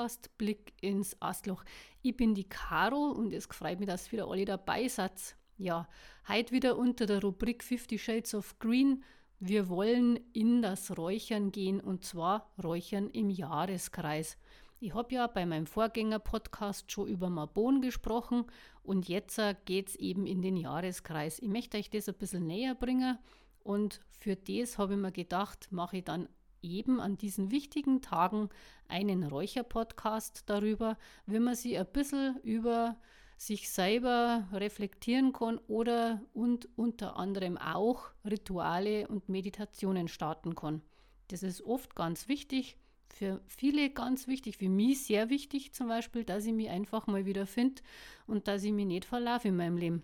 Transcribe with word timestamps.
Podcast 0.00 0.38
Blick 0.38 0.72
ins 0.80 1.14
Astloch. 1.20 1.62
Ich 2.00 2.16
bin 2.16 2.34
die 2.34 2.48
Caro 2.48 3.10
und 3.10 3.34
es 3.34 3.44
freut 3.44 3.80
mich, 3.80 3.86
dass 3.86 4.10
wieder 4.12 4.28
alle 4.28 4.46
dabei 4.46 4.88
seid. 4.88 5.36
Ja, 5.58 5.86
heute 6.26 6.52
wieder 6.52 6.78
unter 6.78 7.04
der 7.04 7.20
Rubrik 7.20 7.62
50 7.62 8.02
Shades 8.02 8.34
of 8.34 8.58
Green. 8.58 9.04
Wir 9.40 9.68
wollen 9.68 10.18
in 10.32 10.62
das 10.62 10.96
Räuchern 10.96 11.52
gehen 11.52 11.82
und 11.82 12.06
zwar 12.06 12.50
Räuchern 12.64 13.10
im 13.10 13.28
Jahreskreis. 13.28 14.38
Ich 14.78 14.94
habe 14.94 15.14
ja 15.14 15.26
bei 15.26 15.44
meinem 15.44 15.66
Vorgänger-Podcast 15.66 16.90
schon 16.90 17.06
über 17.06 17.28
Marbon 17.28 17.82
gesprochen 17.82 18.46
und 18.82 19.06
jetzt 19.06 19.38
geht 19.66 19.90
es 19.90 19.96
eben 19.96 20.24
in 20.24 20.40
den 20.40 20.56
Jahreskreis. 20.56 21.40
Ich 21.40 21.48
möchte 21.48 21.76
euch 21.76 21.90
das 21.90 22.08
ein 22.08 22.14
bisschen 22.14 22.46
näher 22.46 22.74
bringen 22.74 23.18
und 23.62 24.00
für 24.08 24.34
das 24.34 24.78
habe 24.78 24.94
ich 24.94 24.98
mir 24.98 25.12
gedacht, 25.12 25.68
mache 25.70 25.98
ich 25.98 26.04
dann 26.04 26.26
eben 26.62 27.00
an 27.00 27.16
diesen 27.16 27.50
wichtigen 27.50 28.02
Tagen 28.02 28.48
einen 28.88 29.24
Räucher-Podcast 29.24 30.44
darüber, 30.46 30.96
wie 31.26 31.38
man 31.38 31.54
sich 31.54 31.78
ein 31.78 31.86
bisschen 31.86 32.38
über 32.42 32.96
sich 33.36 33.70
selber 33.70 34.46
reflektieren 34.52 35.32
kann 35.32 35.58
oder 35.66 36.20
und 36.34 36.68
unter 36.76 37.16
anderem 37.16 37.56
auch 37.56 38.10
Rituale 38.24 39.08
und 39.08 39.30
Meditationen 39.30 40.08
starten 40.08 40.54
kann. 40.54 40.82
Das 41.28 41.42
ist 41.42 41.62
oft 41.62 41.94
ganz 41.94 42.28
wichtig, 42.28 42.76
für 43.08 43.40
viele 43.46 43.90
ganz 43.90 44.26
wichtig, 44.26 44.56
für 44.56 44.68
mich 44.68 45.04
sehr 45.04 45.30
wichtig 45.30 45.72
zum 45.72 45.88
Beispiel, 45.88 46.24
dass 46.24 46.44
ich 46.44 46.52
mich 46.52 46.68
einfach 46.68 47.06
mal 47.06 47.24
wieder 47.24 47.46
finde 47.46 47.82
und 48.26 48.46
dass 48.46 48.62
ich 48.62 48.72
mich 48.72 48.86
nicht 48.86 49.04
verlaufe 49.04 49.48
in 49.48 49.56
meinem 49.56 49.76
Leben. 49.76 50.02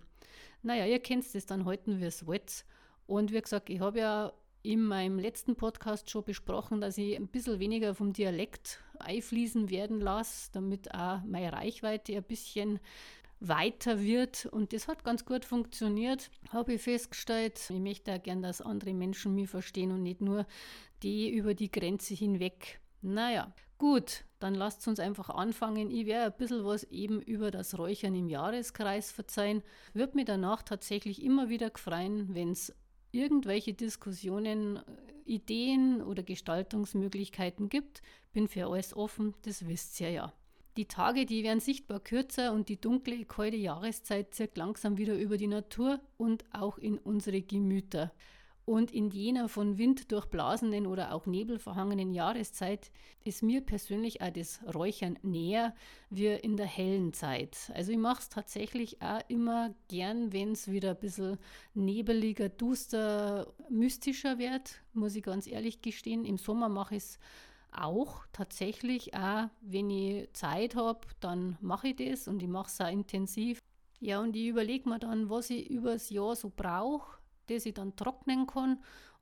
Naja, 0.63 0.85
ihr 0.85 0.99
kennt 0.99 1.23
es, 1.33 1.45
dann 1.45 1.65
halten 1.65 1.99
wir 1.99 2.07
es 2.07 2.25
wollt. 2.25 2.65
Und 3.05 3.31
wie 3.31 3.41
gesagt, 3.41 3.69
ich 3.69 3.79
habe 3.79 3.99
ja 3.99 4.33
in 4.67 4.83
meinem 4.83 5.17
letzten 5.17 5.55
Podcast 5.55 6.09
schon 6.09 6.25
besprochen, 6.25 6.81
dass 6.81 6.97
ich 6.97 7.15
ein 7.15 7.29
bisschen 7.29 7.59
weniger 7.59 7.95
vom 7.95 8.11
Dialekt 8.11 8.81
einfließen 8.99 9.69
werden 9.69 10.01
lasse, 10.01 10.49
damit 10.51 10.93
auch 10.93 11.23
meine 11.23 11.53
Reichweite 11.53 12.17
ein 12.17 12.23
bisschen 12.23 12.81
weiter 13.39 14.01
wird. 14.01 14.45
Und 14.47 14.73
das 14.73 14.89
hat 14.89 15.05
ganz 15.05 15.23
gut 15.23 15.45
funktioniert, 15.45 16.29
habe 16.49 16.73
ich 16.73 16.81
festgestellt. 16.81 17.69
Ich 17.69 17.79
möchte 17.79 18.13
auch 18.13 18.21
gern, 18.21 18.41
dass 18.41 18.59
andere 18.59 18.93
Menschen 18.93 19.35
mich 19.35 19.49
verstehen 19.49 19.93
und 19.93 20.03
nicht 20.03 20.19
nur 20.19 20.45
die 21.01 21.29
über 21.29 21.53
die 21.53 21.71
Grenze 21.71 22.13
hinweg. 22.13 22.81
Naja, 23.01 23.53
gut, 23.77 24.25
dann 24.39 24.53
lasst 24.53 24.85
uns 24.85 24.99
einfach 24.99 25.29
anfangen. 25.29 25.91
Ich 25.91 26.05
werde 26.07 26.33
ein 26.33 26.37
bisschen 26.37 26.65
was 26.65 26.83
eben 26.83 27.21
über 27.21 27.51
das 27.51 27.77
Räuchern 27.77 28.15
im 28.15 28.27
Jahreskreis 28.27 29.13
verzeihen. 29.13 29.63
Wird 29.93 30.13
mir 30.13 30.25
danach 30.25 30.61
tatsächlich 30.61 31.23
immer 31.23 31.47
wieder 31.47 31.69
gefreien, 31.69 32.35
wenn 32.35 32.51
es 32.51 32.75
irgendwelche 33.11 33.73
Diskussionen, 33.73 34.79
Ideen 35.25 36.01
oder 36.01 36.23
Gestaltungsmöglichkeiten 36.23 37.69
gibt. 37.69 38.01
Bin 38.33 38.47
für 38.47 38.67
alles 38.67 38.95
offen, 38.95 39.33
das 39.43 39.67
wisst 39.67 39.99
ihr 39.99 40.11
ja. 40.11 40.33
Die 40.77 40.85
Tage, 40.85 41.25
die 41.25 41.43
werden 41.43 41.59
sichtbar 41.59 41.99
kürzer 41.99 42.53
und 42.53 42.69
die 42.69 42.79
dunkle, 42.79 43.25
kalte 43.25 43.57
Jahreszeit 43.57 44.35
zirkt 44.35 44.57
langsam 44.57 44.97
wieder 44.97 45.15
über 45.15 45.37
die 45.37 45.47
Natur 45.47 45.99
und 46.17 46.45
auch 46.53 46.77
in 46.77 46.99
unsere 46.99 47.41
Gemüter. 47.41 48.13
Und 48.67 48.91
in 48.91 49.11
jener 49.11 49.47
von 49.47 49.77
Wind 49.77 50.11
durchblasenen 50.11 50.87
oder 50.87 51.13
auch 51.13 51.25
nebelverhangenen 51.25 52.11
Jahreszeit 52.11 52.91
ist 53.23 53.41
mir 53.41 53.61
persönlich 53.61 54.21
auch 54.21 54.29
das 54.29 54.59
Räuchern 54.75 55.17
näher 55.21 55.73
wie 56.09 56.27
in 56.27 56.57
der 56.57 56.65
hellen 56.65 57.13
Zeit. 57.13 57.71
Also 57.73 57.93
ich 57.93 57.97
mache 57.97 58.23
es 58.23 58.27
tatsächlich 58.27 59.01
auch 59.01 59.21
immer 59.29 59.73
gern, 59.87 60.33
wenn 60.33 60.51
es 60.51 60.69
wieder 60.69 60.89
ein 60.89 60.99
bisschen 60.99 61.37
nebeliger, 61.75 62.49
duster, 62.49 63.53
mystischer 63.69 64.37
wird, 64.37 64.81
muss 64.91 65.15
ich 65.15 65.23
ganz 65.23 65.47
ehrlich 65.47 65.81
gestehen. 65.81 66.25
Im 66.25 66.37
Sommer 66.37 66.67
mache 66.67 66.97
ich 66.97 67.03
es 67.03 67.19
auch 67.71 68.25
tatsächlich, 68.33 69.13
auch 69.13 69.47
wenn 69.61 69.89
ich 69.89 70.27
Zeit 70.33 70.75
habe, 70.75 71.07
dann 71.21 71.57
mache 71.61 71.87
ich 71.87 71.95
das 71.95 72.27
und 72.27 72.43
ich 72.43 72.49
mache 72.49 72.67
es 72.67 72.81
auch 72.81 72.91
intensiv. 72.91 73.61
Ja, 74.01 74.19
und 74.19 74.35
ich 74.35 74.47
überlege 74.47 74.89
mir 74.89 74.99
dann, 74.99 75.29
was 75.29 75.51
ich 75.51 75.69
übers 75.69 76.09
Jahr 76.09 76.35
so 76.35 76.51
brauche 76.53 77.16
das 77.47 77.65
ich 77.65 77.73
dann 77.73 77.95
trocknen 77.95 78.47
kann 78.47 78.79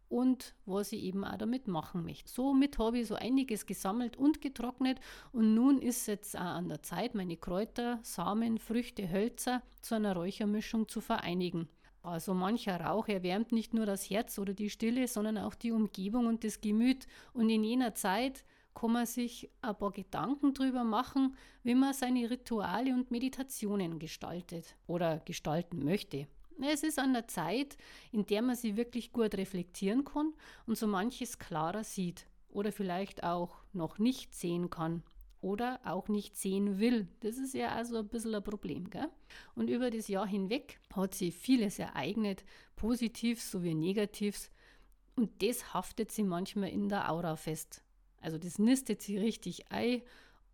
und 0.10 0.54
was 0.66 0.92
ich 0.92 1.04
eben 1.04 1.24
auch 1.24 1.38
damit 1.38 1.68
machen 1.68 2.04
möchte. 2.04 2.30
Somit 2.30 2.78
habe 2.78 3.00
ich 3.00 3.08
so 3.08 3.16
einiges 3.16 3.66
gesammelt 3.66 4.18
und 4.18 4.42
getrocknet 4.42 5.00
und 5.32 5.54
nun 5.56 5.80
ist 5.80 6.02
es 6.02 6.08
jetzt 6.08 6.38
auch 6.38 6.42
an 6.42 6.70
der 6.70 6.84
Zeit, 6.84 7.16
meine 7.16 7.38
Kräuter, 7.38 8.00
Samen, 8.04 8.58
Früchte, 8.58 9.12
Hölzer 9.12 9.62
zu 9.82 9.96
einer 9.96 10.16
Räuchermischung 10.16 10.88
zu 10.88 11.02
vereinigen. 11.02 11.68
Also 12.06 12.36
mancher 12.36 12.80
Rauch 12.80 13.08
erwärmt 13.08 13.52
nicht 13.52 13.74
nur 13.74 13.88
das 13.88 14.10
Herz 14.10 14.38
oder 14.38 14.54
die 14.54 14.70
Stille, 14.70 15.08
sondern 15.08 15.40
auch 15.40 15.56
die 15.56 15.72
Umgebung 15.72 16.28
und 16.28 16.44
das 16.44 16.62
Gemüt. 16.62 17.08
Und 17.34 17.50
in 17.50 17.64
jener 17.64 17.96
Zeit 17.96 18.46
kann 18.76 18.92
man 18.92 19.08
sich 19.08 19.50
ein 19.62 19.76
paar 19.76 19.92
Gedanken 19.92 20.54
darüber 20.54 20.84
machen, 20.84 21.36
wie 21.64 21.74
man 21.74 21.94
seine 21.94 22.30
Rituale 22.30 22.94
und 22.94 23.10
Meditationen 23.10 23.98
gestaltet 23.98 24.76
oder 24.86 25.20
gestalten 25.20 25.84
möchte. 25.84 26.28
Es 26.62 26.84
ist 26.84 27.00
an 27.00 27.14
der 27.14 27.28
Zeit, 27.28 27.78
in 28.12 28.26
der 28.26 28.42
man 28.42 28.56
sie 28.56 28.78
wirklich 28.78 29.12
gut 29.12 29.36
reflektieren 29.36 30.06
kann 30.06 30.34
und 30.66 30.78
so 30.78 30.88
manches 30.88 31.38
klarer 31.38 31.84
sieht 31.84 32.28
oder 32.50 32.72
vielleicht 32.72 33.24
auch 33.24 33.58
noch 33.74 34.00
nicht 34.00 34.34
sehen 34.34 34.70
kann 34.70 35.04
oder 35.42 35.80
auch 35.84 36.08
nicht 36.08 36.36
sehen 36.36 36.80
will. 36.80 37.08
Das 37.20 37.38
ist 37.38 37.54
ja 37.54 37.70
also 37.70 37.98
ein 38.00 38.08
bisschen 38.08 38.34
ein 38.34 38.44
Problem. 38.44 38.90
Gell? 38.90 39.10
Und 39.54 39.70
über 39.70 39.92
das 39.92 40.08
Jahr 40.08 40.26
hinweg 40.26 40.80
hat 40.96 41.14
sie 41.14 41.32
vieles 41.32 41.78
ereignet, 41.78 42.44
Positives 42.76 43.52
sowie 43.52 43.76
Negatives. 43.76 44.50
Und 45.16 45.44
das 45.44 45.74
haftet 45.74 46.12
sie 46.12 46.24
manchmal 46.24 46.70
in 46.70 46.90
der 46.90 47.12
Aura 47.12 47.36
fest. 47.36 47.84
Also 48.22 48.38
das 48.40 48.58
nistet 48.58 49.04
sie 49.04 49.18
richtig 49.18 49.72
ein 49.72 50.02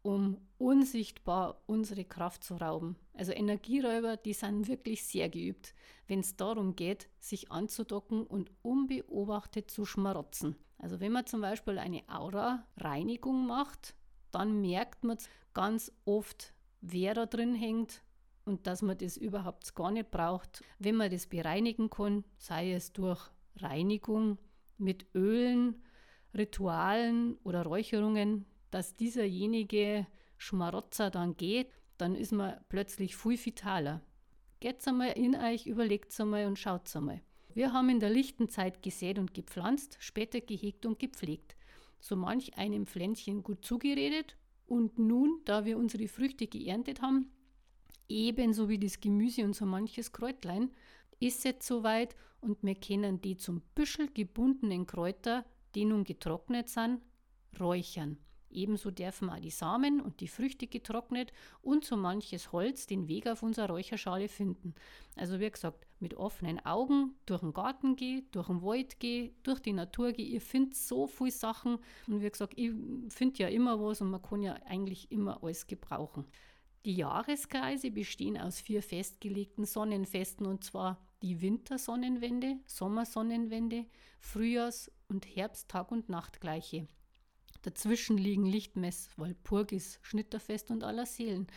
um 0.03 0.37
unsichtbar 0.57 1.61
unsere 1.67 2.05
Kraft 2.05 2.43
zu 2.43 2.55
rauben. 2.55 2.95
Also 3.13 3.31
Energieräuber, 3.31 4.17
die 4.17 4.33
sind 4.33 4.67
wirklich 4.67 5.03
sehr 5.03 5.29
geübt, 5.29 5.73
wenn 6.07 6.19
es 6.19 6.35
darum 6.35 6.75
geht, 6.75 7.09
sich 7.19 7.51
anzudocken 7.51 8.25
und 8.25 8.51
unbeobachtet 8.61 9.69
zu 9.69 9.85
schmarotzen. 9.85 10.55
Also 10.77 10.99
wenn 10.99 11.11
man 11.11 11.27
zum 11.27 11.41
Beispiel 11.41 11.77
eine 11.77 12.03
Aura-Reinigung 12.07 13.45
macht, 13.45 13.95
dann 14.31 14.61
merkt 14.61 15.03
man 15.03 15.17
ganz 15.53 15.91
oft, 16.05 16.53
wer 16.81 17.13
da 17.13 17.25
drin 17.25 17.53
hängt 17.53 18.01
und 18.45 18.65
dass 18.65 18.81
man 18.81 18.97
das 18.97 19.17
überhaupt 19.17 19.75
gar 19.75 19.91
nicht 19.91 20.09
braucht. 20.09 20.63
Wenn 20.79 20.95
man 20.95 21.11
das 21.11 21.27
bereinigen 21.27 21.89
kann, 21.89 22.23
sei 22.37 22.73
es 22.73 22.93
durch 22.93 23.21
Reinigung 23.57 24.39
mit 24.77 25.05
Ölen, 25.13 25.83
Ritualen 26.33 27.37
oder 27.43 27.63
Räucherungen, 27.63 28.45
dass 28.71 28.95
dieserjenige 28.95 30.07
Schmarotzer 30.37 31.11
dann 31.11 31.37
geht, 31.37 31.71
dann 31.97 32.15
ist 32.15 32.31
man 32.31 32.55
plötzlich 32.69 33.15
viel 33.15 33.37
vitaler. 33.37 34.01
Geht's 34.59 34.87
einmal 34.87 35.11
in 35.11 35.35
euch, 35.35 35.67
überlegt's 35.67 36.19
einmal 36.19 36.47
und 36.47 36.57
schaut's 36.57 36.95
einmal. 36.95 37.21
Wir 37.53 37.73
haben 37.73 37.89
in 37.89 37.99
der 37.99 38.09
lichten 38.09 38.49
Zeit 38.49 38.81
gesät 38.81 39.19
und 39.19 39.33
gepflanzt, 39.33 39.97
später 39.99 40.39
gehegt 40.39 40.85
und 40.85 40.99
gepflegt. 40.99 41.55
So 41.99 42.15
manch 42.15 42.57
einem 42.57 42.85
Pflänzchen 42.85 43.43
gut 43.43 43.63
zugeredet 43.65 44.37
und 44.67 44.97
nun, 44.97 45.41
da 45.45 45.65
wir 45.65 45.77
unsere 45.77 46.07
Früchte 46.07 46.47
geerntet 46.47 47.01
haben, 47.01 47.29
ebenso 48.07 48.69
wie 48.69 48.79
das 48.79 48.99
Gemüse 48.99 49.43
und 49.43 49.55
so 49.55 49.65
manches 49.65 50.11
Kräutlein, 50.11 50.71
ist 51.19 51.45
es 51.45 51.67
soweit 51.67 52.15
und 52.39 52.63
wir 52.63 52.75
können 52.75 53.21
die 53.21 53.37
zum 53.37 53.61
Büschel 53.75 54.09
gebundenen 54.11 54.87
Kräuter, 54.87 55.45
die 55.75 55.85
nun 55.85 56.03
getrocknet 56.03 56.69
sind, 56.69 57.01
räuchern. 57.59 58.17
Ebenso 58.51 58.91
dürfen 58.91 59.29
auch 59.29 59.39
die 59.39 59.49
Samen 59.49 60.01
und 60.01 60.19
die 60.19 60.27
Früchte 60.27 60.67
getrocknet 60.67 61.31
und 61.61 61.85
so 61.85 61.97
manches 61.97 62.51
Holz 62.51 62.87
den 62.87 63.07
Weg 63.07 63.27
auf 63.27 63.43
unserer 63.43 63.69
Räucherschale 63.69 64.27
finden. 64.27 64.73
Also 65.15 65.39
wie 65.39 65.49
gesagt, 65.49 65.85
mit 65.99 66.15
offenen 66.15 66.59
Augen 66.65 67.15
durch 67.25 67.41
den 67.41 67.53
Garten 67.53 67.95
gehe, 67.95 68.23
durch 68.31 68.47
den 68.47 68.61
Wald 68.61 68.99
gehe, 68.99 69.31
durch 69.43 69.59
die 69.59 69.73
Natur 69.73 70.11
gehe. 70.11 70.25
Ihr 70.25 70.41
findet 70.41 70.75
so 70.75 71.07
viele 71.07 71.31
Sachen 71.31 71.77
und 72.07 72.21
wie 72.21 72.29
gesagt, 72.29 72.53
ich 72.55 72.71
finde 73.09 73.43
ja 73.43 73.47
immer 73.47 73.79
was 73.79 74.01
und 74.01 74.09
man 74.09 74.21
kann 74.21 74.41
ja 74.41 74.53
eigentlich 74.65 75.11
immer 75.11 75.43
alles 75.43 75.67
gebrauchen. 75.67 76.25
Die 76.85 76.95
Jahreskreise 76.95 77.91
bestehen 77.91 78.39
aus 78.39 78.59
vier 78.59 78.81
festgelegten 78.81 79.65
Sonnenfesten 79.65 80.47
und 80.47 80.63
zwar 80.63 80.99
die 81.21 81.39
Wintersonnenwende, 81.41 82.57
Sommersonnenwende, 82.65 83.85
Frühjahrs- 84.19 84.91
und 85.07 85.27
Herbsttag- 85.27 85.91
und 85.91 86.09
Nachtgleiche. 86.09 86.87
Dazwischen 87.61 88.17
liegen 88.17 88.45
Lichtmess, 88.45 89.09
Walpurgis, 89.17 89.99
Schnitterfest 90.01 90.71
und 90.71 90.83
aller 90.83 91.05
Seelen. 91.05 91.47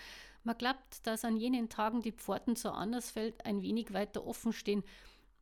Man 0.43 0.59
glaubt, 0.59 1.07
dass 1.07 1.25
an 1.25 1.37
jenen 1.37 1.69
Tagen 1.69 2.03
die 2.03 2.13
Pforten 2.13 2.57
zur 2.57 2.75
Andersfeld 2.75 3.47
ein 3.47 3.63
wenig 3.63 3.93
weiter 3.93 4.27
offen 4.27 4.53
stehen 4.53 4.85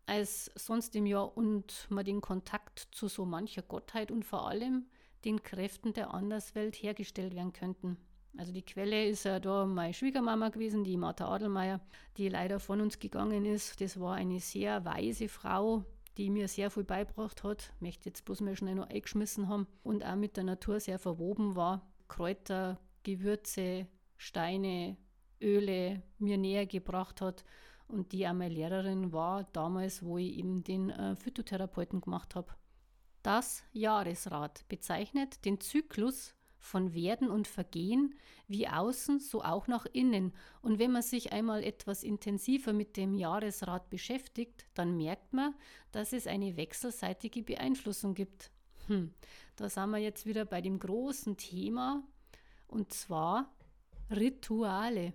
als 0.06 0.50
sonst 0.54 0.94
im 0.96 1.06
Jahr 1.06 1.36
und 1.36 1.86
man 1.88 2.04
den 2.04 2.20
Kontakt 2.20 2.88
zu 2.92 3.08
so 3.08 3.24
mancher 3.24 3.62
Gottheit 3.62 4.10
und 4.10 4.24
vor 4.24 4.48
allem 4.48 4.86
den 5.24 5.42
Kräften 5.42 5.92
der 5.92 6.12
Anderswelt 6.12 6.74
hergestellt 6.76 7.34
werden 7.34 7.52
könnten. 7.52 7.96
Also 8.36 8.52
die 8.52 8.62
Quelle 8.62 9.06
ist 9.06 9.24
ja 9.24 9.38
da 9.40 9.66
meine 9.66 9.92
Schwiegermama 9.92 10.48
gewesen, 10.48 10.84
die 10.84 10.96
Martha 10.96 11.28
Adelmeier, 11.28 11.80
die 12.16 12.28
leider 12.28 12.60
von 12.60 12.80
uns 12.80 12.98
gegangen 12.98 13.44
ist. 13.44 13.80
Das 13.80 14.00
war 14.00 14.14
eine 14.14 14.40
sehr 14.40 14.84
weise 14.84 15.28
Frau, 15.28 15.84
die 16.16 16.30
mir 16.30 16.48
sehr 16.48 16.70
viel 16.70 16.84
beigebracht 16.84 17.42
hat, 17.44 17.72
möchte 17.80 18.08
jetzt 18.08 18.24
bloß 18.24 18.40
mal 18.42 18.56
schnell 18.56 18.74
noch 18.74 18.88
eingeschmissen 18.88 19.48
haben 19.48 19.66
und 19.82 20.04
auch 20.04 20.16
mit 20.16 20.36
der 20.36 20.44
Natur 20.44 20.80
sehr 20.80 20.98
verwoben 20.98 21.56
war. 21.56 21.90
Kräuter, 22.08 22.78
Gewürze, 23.02 23.86
Steine, 24.16 24.96
Öle 25.40 26.02
mir 26.18 26.38
näher 26.38 26.66
gebracht 26.66 27.20
hat 27.20 27.44
und 27.88 28.12
die 28.12 28.26
auch 28.26 28.32
meine 28.32 28.54
Lehrerin 28.54 29.12
war 29.12 29.44
damals, 29.52 30.02
wo 30.04 30.18
ich 30.18 30.36
eben 30.36 30.62
den 30.62 30.90
äh, 30.90 31.16
Phytotherapeuten 31.16 32.00
gemacht 32.00 32.34
habe. 32.34 32.54
Das 33.22 33.64
Jahresrad 33.72 34.66
bezeichnet 34.68 35.44
den 35.44 35.60
Zyklus 35.60 36.34
von 36.62 36.94
Werden 36.94 37.28
und 37.28 37.48
Vergehen 37.48 38.14
wie 38.46 38.68
außen, 38.68 39.18
so 39.18 39.42
auch 39.42 39.66
nach 39.66 39.84
innen. 39.92 40.32
Und 40.62 40.78
wenn 40.78 40.92
man 40.92 41.02
sich 41.02 41.32
einmal 41.32 41.64
etwas 41.64 42.04
intensiver 42.04 42.72
mit 42.72 42.96
dem 42.96 43.14
Jahresrad 43.14 43.90
beschäftigt, 43.90 44.64
dann 44.74 44.96
merkt 44.96 45.32
man, 45.32 45.54
dass 45.90 46.12
es 46.12 46.26
eine 46.26 46.56
wechselseitige 46.56 47.42
Beeinflussung 47.42 48.14
gibt. 48.14 48.52
Hm, 48.86 49.12
da 49.56 49.68
sind 49.68 49.90
wir 49.90 49.98
jetzt 49.98 50.24
wieder 50.24 50.44
bei 50.44 50.60
dem 50.60 50.78
großen 50.78 51.36
Thema 51.36 52.04
und 52.68 52.92
zwar 52.92 53.52
Rituale. 54.10 55.14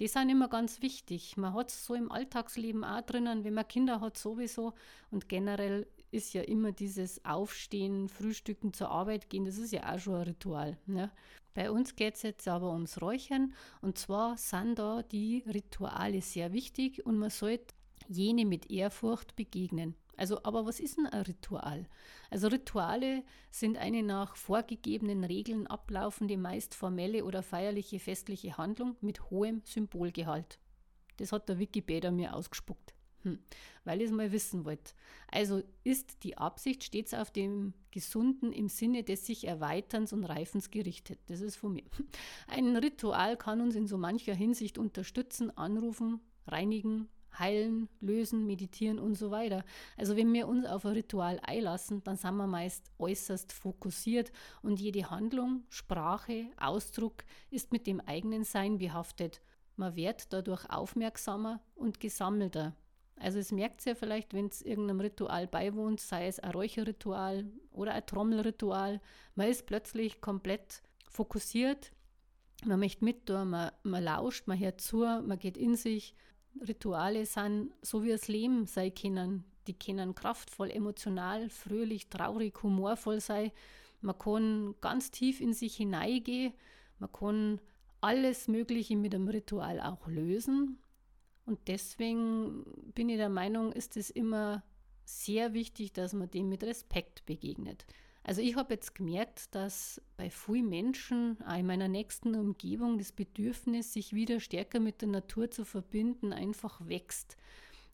Die 0.00 0.08
sind 0.08 0.30
immer 0.30 0.48
ganz 0.48 0.82
wichtig. 0.82 1.36
Man 1.36 1.54
hat 1.54 1.70
es 1.70 1.84
so 1.84 1.94
im 1.94 2.10
Alltagsleben 2.10 2.84
auch 2.84 3.02
drinnen, 3.02 3.44
wenn 3.44 3.54
man 3.54 3.66
Kinder 3.66 4.00
hat 4.00 4.16
sowieso 4.16 4.74
und 5.10 5.28
generell 5.28 5.86
ist 6.10 6.34
ja 6.34 6.42
immer 6.42 6.72
dieses 6.72 7.24
Aufstehen, 7.24 8.08
Frühstücken, 8.08 8.72
zur 8.72 8.90
Arbeit 8.90 9.30
gehen, 9.30 9.44
das 9.44 9.58
ist 9.58 9.72
ja 9.72 9.94
auch 9.94 9.98
schon 9.98 10.14
ein 10.14 10.22
Ritual. 10.22 10.78
Ne? 10.86 11.10
Bei 11.54 11.70
uns 11.70 11.96
geht 11.96 12.14
es 12.14 12.22
jetzt 12.22 12.46
aber 12.48 12.72
ums 12.72 13.00
Räuchern 13.00 13.52
und 13.80 13.98
zwar 13.98 14.36
sind 14.36 14.78
da 14.78 15.02
die 15.02 15.44
Rituale 15.46 16.22
sehr 16.22 16.52
wichtig 16.52 17.04
und 17.04 17.18
man 17.18 17.30
sollte 17.30 17.74
jene 18.08 18.44
mit 18.44 18.70
Ehrfurcht 18.70 19.36
begegnen. 19.36 19.94
Also, 20.16 20.42
aber 20.42 20.66
was 20.66 20.80
ist 20.80 20.98
denn 20.98 21.06
ein 21.06 21.22
Ritual? 21.22 21.86
Also 22.28 22.48
Rituale 22.48 23.22
sind 23.52 23.78
eine 23.78 24.02
nach 24.02 24.34
vorgegebenen 24.34 25.22
Regeln 25.22 25.68
ablaufende, 25.68 26.36
meist 26.36 26.74
formelle 26.74 27.24
oder 27.24 27.42
feierliche 27.42 28.00
festliche 28.00 28.58
Handlung 28.58 28.96
mit 29.00 29.30
hohem 29.30 29.62
Symbolgehalt. 29.64 30.58
Das 31.18 31.30
hat 31.30 31.48
der 31.48 31.58
Wikipedia 31.58 32.10
mir 32.10 32.34
ausgespuckt. 32.34 32.94
Hm, 33.22 33.38
weil 33.84 34.00
ich 34.00 34.08
es 34.08 34.12
mal 34.12 34.30
wissen 34.30 34.64
wollte. 34.64 34.92
Also 35.30 35.62
ist 35.82 36.22
die 36.22 36.38
Absicht 36.38 36.84
stets 36.84 37.14
auf 37.14 37.30
dem 37.30 37.74
Gesunden 37.90 38.52
im 38.52 38.68
Sinne 38.68 39.02
des 39.02 39.26
sich 39.26 39.46
Erweiterns 39.46 40.12
und 40.12 40.24
Reifens 40.24 40.70
gerichtet. 40.70 41.18
Das 41.26 41.40
ist 41.40 41.56
von 41.56 41.72
mir. 41.72 41.84
Ein 42.46 42.76
Ritual 42.76 43.36
kann 43.36 43.60
uns 43.60 43.74
in 43.74 43.86
so 43.88 43.98
mancher 43.98 44.34
Hinsicht 44.34 44.78
unterstützen, 44.78 45.56
anrufen, 45.56 46.20
reinigen, 46.46 47.08
heilen, 47.38 47.88
lösen, 48.00 48.46
meditieren 48.46 48.98
und 48.98 49.14
so 49.14 49.30
weiter. 49.30 49.64
Also 49.96 50.16
wenn 50.16 50.32
wir 50.32 50.48
uns 50.48 50.64
auf 50.66 50.84
ein 50.84 50.92
Ritual 50.92 51.40
einlassen, 51.42 52.02
dann 52.04 52.16
sind 52.16 52.36
wir 52.36 52.46
meist 52.46 52.90
äußerst 52.98 53.52
fokussiert 53.52 54.32
und 54.62 54.80
jede 54.80 55.10
Handlung, 55.10 55.64
Sprache, 55.68 56.46
Ausdruck 56.56 57.24
ist 57.50 57.72
mit 57.72 57.86
dem 57.86 58.00
eigenen 58.00 58.44
Sein 58.44 58.78
behaftet. 58.78 59.40
Man 59.76 59.94
wird 59.94 60.32
dadurch 60.32 60.68
aufmerksamer 60.70 61.60
und 61.74 62.00
gesammelter. 62.00 62.74
Also 63.20 63.38
es 63.38 63.52
merkt 63.52 63.84
ja 63.84 63.94
vielleicht, 63.94 64.34
wenn 64.34 64.46
es 64.46 64.62
irgendeinem 64.62 65.00
Ritual 65.00 65.46
beiwohnt, 65.46 66.00
sei 66.00 66.26
es 66.26 66.38
ein 66.38 66.52
Räucherritual 66.52 67.44
oder 67.72 67.92
ein 67.94 68.06
Trommelritual, 68.06 69.00
man 69.34 69.48
ist 69.48 69.66
plötzlich 69.66 70.20
komplett 70.20 70.82
fokussiert, 71.08 71.92
man 72.64 72.80
möchte 72.80 73.04
mit, 73.04 73.28
man, 73.28 73.70
man 73.82 74.04
lauscht, 74.04 74.46
man 74.46 74.58
hört 74.58 74.80
zu, 74.80 74.98
man 74.98 75.38
geht 75.38 75.56
in 75.56 75.76
sich. 75.76 76.14
Rituale 76.66 77.24
sind 77.24 77.72
so 77.82 78.02
wie 78.02 78.10
das 78.10 78.26
Leben 78.26 78.66
sein 78.66 78.94
können. 78.94 79.44
Die 79.68 79.78
können 79.78 80.14
kraftvoll, 80.14 80.70
emotional, 80.70 81.50
fröhlich, 81.50 82.08
traurig, 82.08 82.60
humorvoll 82.62 83.20
sein. 83.20 83.52
Man 84.00 84.18
kann 84.18 84.74
ganz 84.80 85.10
tief 85.10 85.40
in 85.40 85.52
sich 85.52 85.76
hineingehen. 85.76 86.52
Man 86.98 87.12
kann 87.12 87.60
alles 88.00 88.48
Mögliche 88.48 88.96
mit 88.96 89.14
einem 89.14 89.28
Ritual 89.28 89.80
auch 89.80 90.08
lösen. 90.08 90.78
Und 91.48 91.66
deswegen 91.66 92.62
bin 92.94 93.08
ich 93.08 93.16
der 93.16 93.30
Meinung, 93.30 93.72
ist 93.72 93.96
es 93.96 94.10
immer 94.10 94.62
sehr 95.06 95.54
wichtig, 95.54 95.94
dass 95.94 96.12
man 96.12 96.30
dem 96.30 96.50
mit 96.50 96.62
Respekt 96.62 97.24
begegnet. 97.24 97.86
Also 98.22 98.42
ich 98.42 98.54
habe 98.54 98.74
jetzt 98.74 98.94
gemerkt, 98.94 99.54
dass 99.54 100.02
bei 100.18 100.28
vielen 100.28 100.68
Menschen 100.68 101.40
auch 101.46 101.56
in 101.56 101.64
meiner 101.64 101.88
nächsten 101.88 102.34
Umgebung 102.34 102.98
das 102.98 103.12
Bedürfnis, 103.12 103.94
sich 103.94 104.12
wieder 104.12 104.40
stärker 104.40 104.78
mit 104.78 105.00
der 105.00 105.08
Natur 105.08 105.50
zu 105.50 105.64
verbinden, 105.64 106.34
einfach 106.34 106.86
wächst. 106.86 107.38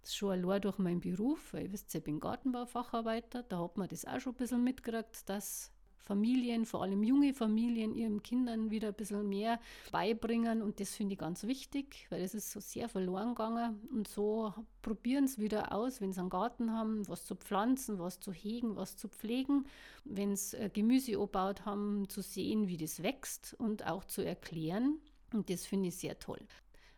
Das 0.00 0.10
ist 0.10 0.16
schon 0.16 0.32
allein 0.32 0.60
durch 0.60 0.78
meinen 0.78 1.00
Beruf, 1.00 1.52
weil 1.52 1.66
ihr 1.66 1.72
wisst, 1.72 1.94
ich 1.94 2.02
bin 2.02 2.18
Gartenbaufacharbeiter, 2.18 3.44
da 3.44 3.62
hat 3.62 3.76
man 3.76 3.86
das 3.86 4.04
auch 4.04 4.18
schon 4.18 4.32
ein 4.32 4.38
bisschen 4.38 4.64
mitgekriegt, 4.64 5.28
dass 5.28 5.70
Familien, 6.04 6.66
vor 6.66 6.82
allem 6.82 7.02
junge 7.02 7.32
Familien, 7.32 7.94
ihren 7.94 8.22
Kindern 8.22 8.70
wieder 8.70 8.88
ein 8.88 8.94
bisschen 8.94 9.28
mehr 9.28 9.58
beibringen. 9.90 10.62
Und 10.62 10.80
das 10.80 10.94
finde 10.94 11.14
ich 11.14 11.18
ganz 11.18 11.44
wichtig, 11.44 12.06
weil 12.10 12.22
es 12.22 12.34
ist 12.34 12.52
so 12.52 12.60
sehr 12.60 12.88
verloren 12.88 13.30
gegangen. 13.30 13.80
Und 13.90 14.06
so 14.06 14.52
probieren 14.82 15.24
es 15.24 15.38
wieder 15.38 15.72
aus, 15.72 16.00
wenn 16.00 16.12
sie 16.12 16.20
einen 16.20 16.30
Garten 16.30 16.72
haben, 16.72 17.08
was 17.08 17.24
zu 17.24 17.34
pflanzen, 17.34 17.98
was 17.98 18.20
zu 18.20 18.32
hegen, 18.32 18.76
was 18.76 18.96
zu 18.96 19.08
pflegen. 19.08 19.66
Wenn 20.04 20.36
sie 20.36 20.58
äh, 20.58 20.70
Gemüse 20.70 21.14
angebaut 21.14 21.64
haben, 21.64 22.08
zu 22.08 22.20
sehen, 22.20 22.68
wie 22.68 22.76
das 22.76 23.02
wächst 23.02 23.54
und 23.58 23.86
auch 23.86 24.04
zu 24.04 24.22
erklären. 24.22 24.98
Und 25.32 25.50
das 25.50 25.66
finde 25.66 25.88
ich 25.88 25.96
sehr 25.96 26.18
toll 26.18 26.40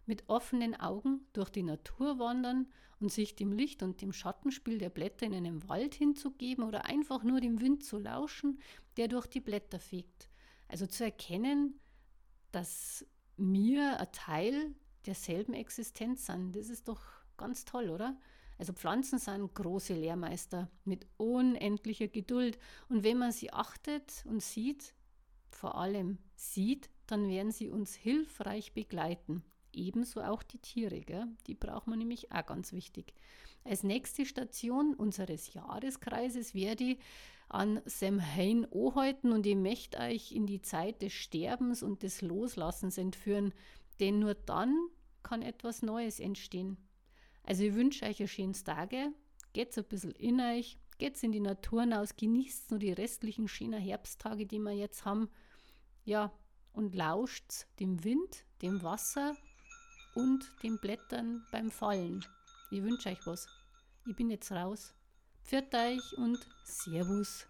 mit 0.07 0.25
offenen 0.29 0.75
Augen 0.79 1.27
durch 1.33 1.51
die 1.51 1.65
Natur 1.65 2.19
wandern 2.19 2.69
und 3.01 3.13
sich 3.13 3.35
dem 3.35 3.53
Licht 3.53 3.83
und 3.83 4.01
dem 4.01 4.13
Schattenspiel 4.13 4.79
der 4.79 4.89
Blätter 4.89 5.27
in 5.27 5.35
einem 5.35 5.69
Wald 5.69 5.95
hinzugeben 5.95 6.65
oder 6.65 6.87
einfach 6.87 7.23
nur 7.23 7.41
dem 7.41 7.61
Wind 7.61 7.85
zu 7.85 7.99
lauschen, 7.99 8.61
der 8.97 9.09
durch 9.09 9.27
die 9.27 9.41
Blätter 9.41 9.79
fegt. 9.79 10.29
Also 10.69 10.87
zu 10.87 11.05
erkennen, 11.05 11.81
dass 12.53 13.07
wir 13.37 14.01
ein 14.01 14.13
Teil 14.13 14.75
derselben 15.05 15.55
Existenz 15.55 16.27
sind. 16.27 16.57
Das 16.57 16.69
ist 16.69 16.89
doch 16.89 17.03
ganz 17.37 17.65
toll, 17.65 17.91
oder? 17.91 18.19
Also 18.59 18.73
Pflanzen 18.73 19.19
sind 19.19 19.55
große 19.55 19.95
Lehrmeister 19.95 20.71
mit 20.85 21.07
unendlicher 21.19 22.09
Geduld. 22.09 22.59
Und 22.89 23.05
wenn 23.05 23.19
man 23.19 23.33
sie 23.33 23.53
achtet 23.53 24.25
und 24.27 24.43
sieht, 24.43 24.95
vor 25.51 25.77
allem 25.77 26.19
sieht, 26.35 26.91
dann 27.07 27.29
werden 27.29 27.53
sie 27.53 27.69
uns 27.69 27.95
hilfreich 27.95 28.73
begleiten 28.73 29.45
ebenso 29.77 30.23
auch 30.23 30.43
die 30.43 30.59
Tiere. 30.59 31.01
Gell? 31.01 31.27
Die 31.47 31.55
braucht 31.55 31.87
man 31.87 31.99
nämlich 31.99 32.33
auch 32.33 32.47
ganz 32.47 32.73
wichtig. 32.73 33.15
Als 33.65 33.83
nächste 33.83 34.27
Station 34.27 34.95
unseres 34.95 35.53
Jahreskreises 35.53 36.55
werde 36.55 36.85
ich 36.85 36.99
an 37.49 37.81
Samhain 37.85 38.67
anhalten 38.73 39.33
und 39.33 39.47
ich 39.47 39.57
möchte 39.57 39.99
euch 39.99 40.33
in 40.33 40.47
die 40.47 40.63
Zeit 40.63 41.03
des 41.03 41.13
Sterbens 41.13 41.83
und 41.83 42.03
des 42.03 42.23
Loslassens 42.23 42.99
entführen, 42.99 43.55
denn 44.01 44.19
nur 44.19 44.35
dann 44.35 44.75
kann 45.23 45.43
etwas 45.43 45.83
Neues 45.83 46.21
entstehen. 46.21 46.77
Also 47.45 47.65
ich 47.65 47.75
wünsche 47.75 48.05
euch 48.05 48.21
ein 48.21 48.29
schönes 48.29 48.65
Tage, 48.65 49.13
geht's 49.53 49.79
ein 49.79 49.85
bisschen 49.85 50.13
in 50.13 50.41
euch, 50.41 50.79
geht's 50.99 51.23
in 51.23 51.33
die 51.33 51.41
Natur 51.41 51.83
hinaus, 51.83 52.17
genießt 52.17 52.71
nur 52.71 52.81
die 52.81 52.93
restlichen 52.93 53.49
schönen 53.49 53.81
Herbsttage, 53.81 54.47
die 54.47 54.59
wir 54.59 54.73
jetzt 54.73 55.05
haben. 55.05 55.29
Ja, 56.05 56.33
und 56.73 56.95
lauscht 56.95 57.67
dem 57.81 58.05
Wind, 58.05 58.45
dem 58.63 58.83
Wasser 58.83 59.37
und 60.15 60.53
den 60.63 60.79
Blättern 60.79 61.45
beim 61.53 61.71
Fallen. 61.71 62.25
Ich 62.71 62.83
wünsche 62.83 63.11
euch 63.11 63.25
was. 63.27 63.49
Ich 64.07 64.17
bin 64.17 64.31
jetzt 64.31 64.51
raus. 64.51 64.96
Pfiat 65.47 65.73
euch 65.77 66.19
und 66.19 66.41
Servus. 66.65 67.47